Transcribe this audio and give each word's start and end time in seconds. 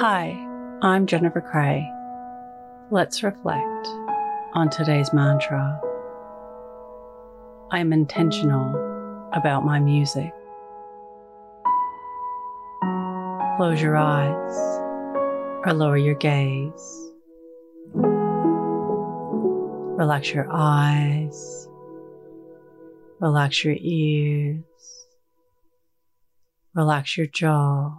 Hi, 0.00 0.28
I'm 0.80 1.06
Jennifer 1.06 1.40
Cray. 1.40 1.84
Let's 2.92 3.24
reflect 3.24 3.88
on 4.54 4.70
today's 4.70 5.12
mantra. 5.12 5.80
I 7.72 7.80
am 7.80 7.92
intentional 7.92 8.76
about 9.32 9.64
my 9.64 9.80
music. 9.80 10.32
Close 13.56 13.82
your 13.82 13.96
eyes 13.96 14.56
or 15.66 15.72
lower 15.74 15.96
your 15.96 16.14
gaze. 16.14 17.10
Relax 19.96 20.32
your 20.32 20.46
eyes. 20.48 21.68
Relax 23.18 23.64
your 23.64 23.74
ears. 23.76 24.62
Relax 26.76 27.16
your 27.16 27.26
jaw. 27.26 27.98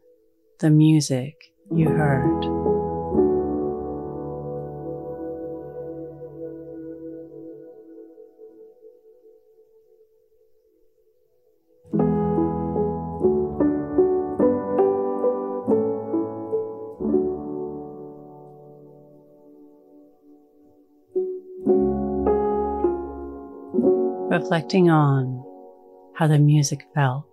the 0.61 0.69
music 0.69 1.51
you 1.75 1.89
heard. 1.89 2.61
reflecting 24.29 24.89
on 24.89 25.43
how 26.15 26.25
the 26.25 26.39
music 26.39 26.85
felt. 26.93 27.30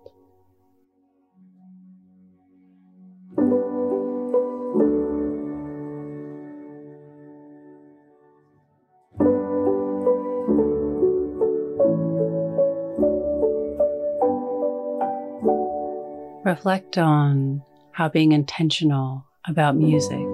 Reflect 16.48 16.96
on 16.96 17.62
how 17.92 18.08
being 18.08 18.32
intentional 18.32 19.26
about 19.46 19.76
music 19.76 20.26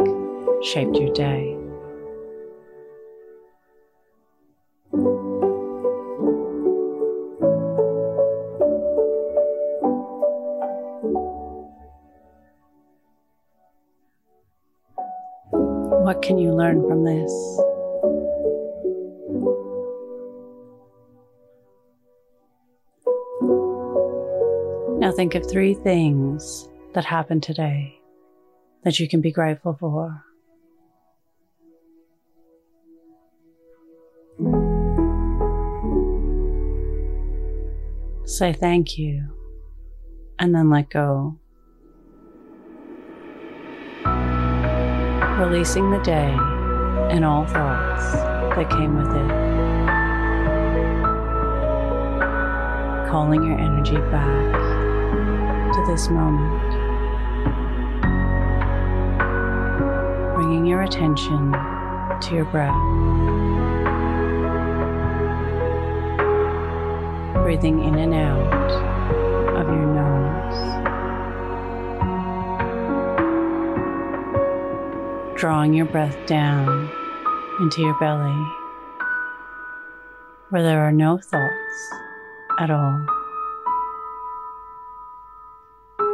shaped 0.62 0.94
your 0.94 1.12
day. 1.12 1.56
What 16.04 16.22
can 16.22 16.38
you 16.38 16.52
learn 16.52 16.88
from 16.88 17.02
this? 17.02 17.63
Now 25.04 25.12
think 25.12 25.34
of 25.34 25.46
three 25.46 25.74
things 25.74 26.66
that 26.94 27.04
happened 27.04 27.42
today 27.42 28.00
that 28.84 28.98
you 28.98 29.06
can 29.06 29.20
be 29.20 29.30
grateful 29.30 29.76
for. 29.78 30.24
Say 38.24 38.54
thank 38.54 38.96
you 38.96 39.28
and 40.38 40.54
then 40.54 40.70
let 40.70 40.88
go. 40.88 41.38
Releasing 45.38 45.90
the 45.90 46.00
day 46.02 46.34
and 47.14 47.26
all 47.26 47.44
thoughts 47.44 48.10
that 48.56 48.70
came 48.70 48.96
with 48.96 49.14
it. 49.14 49.28
Calling 53.10 53.42
your 53.42 53.58
energy 53.58 53.98
back 54.10 54.63
to 55.74 55.84
this 55.86 56.08
moment. 56.08 56.72
Bringing 60.34 60.66
your 60.66 60.82
attention 60.82 61.52
to 61.52 62.34
your 62.34 62.44
breath. 62.46 62.72
Breathing 67.42 67.82
in 67.82 67.98
and 67.98 68.14
out 68.14 68.70
of 69.56 69.66
your 69.66 69.86
nose. 69.94 70.58
Drawing 75.36 75.74
your 75.74 75.86
breath 75.86 76.16
down 76.26 76.90
into 77.60 77.82
your 77.82 77.98
belly 77.98 78.46
where 80.50 80.62
there 80.62 80.80
are 80.86 80.92
no 80.92 81.18
thoughts 81.18 81.94
at 82.60 82.70
all. 82.70 83.13